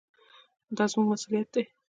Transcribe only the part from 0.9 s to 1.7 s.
زموږ مسوولیت دی.